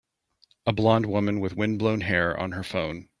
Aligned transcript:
A 0.65 0.73
blond 0.73 1.05
woman 1.05 1.39
with 1.41 1.55
wind 1.55 1.77
blown 1.77 2.01
hair 2.01 2.35
on 2.35 2.53
her 2.53 2.63
phone 2.63 3.07